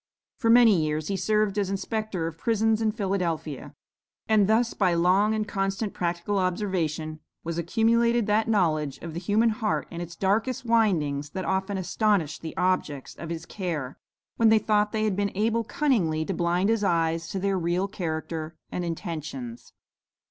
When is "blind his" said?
16.33-16.83